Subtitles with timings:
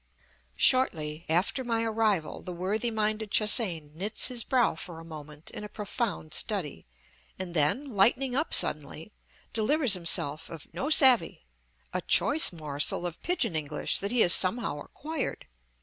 [0.57, 5.51] Shortly after my arrival the worthy minded Che hsein knits his brow for a moment
[5.51, 6.87] in a profound study,
[7.37, 9.11] and then, lightening up suddenly,
[9.53, 11.45] delivers himself of "No savvy,"
[11.93, 15.45] a choice morsel of pidgeon English that he has somehow acquired.